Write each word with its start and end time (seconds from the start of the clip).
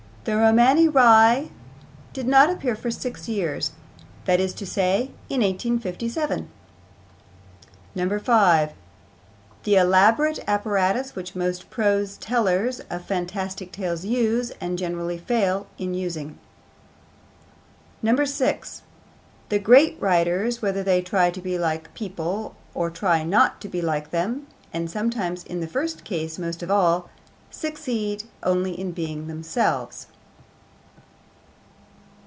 'The 0.23 0.37
Romany 0.37 0.87
Rye' 0.87 1.49
did 2.13 2.27
not 2.27 2.47
appear 2.51 2.75
for 2.75 2.91
six 2.91 3.27
years, 3.27 3.71
that 4.25 4.39
is 4.39 4.53
to 4.53 4.67
say, 4.67 5.09
in 5.29 5.41
1857. 5.41 6.47
5. 8.21 8.71
The 9.63 9.75
elaborate 9.75 10.37
apparatus 10.45 11.15
which 11.15 11.35
most 11.35 11.71
prose 11.71 12.17
tellers 12.17 12.81
of 12.87 13.03
fantastic 13.03 13.71
tales 13.71 14.05
use, 14.05 14.51
and 14.61 14.77
generally 14.77 15.17
fail 15.17 15.65
in 15.79 15.95
using. 15.95 16.37
6. 18.05 18.81
The 19.49 19.57
great 19.57 19.99
writers, 19.99 20.61
whether 20.61 20.83
they 20.83 21.01
try 21.01 21.31
to 21.31 21.41
be 21.41 21.57
like 21.57 21.85
other 21.87 21.95
people 21.95 22.55
or 22.75 22.91
try 22.91 23.23
not 23.23 23.59
to 23.61 23.67
be 23.67 23.81
like 23.81 24.11
them 24.11 24.45
(and 24.71 24.87
sometimes 24.87 25.43
in 25.43 25.61
the 25.61 25.67
first 25.67 26.03
case 26.03 26.37
most 26.37 26.61
of 26.61 26.69
all), 26.69 27.09
succeed 27.49 28.23
only 28.43 28.79
in 28.79 28.91
being 28.91 29.27
themselves. 29.27 30.05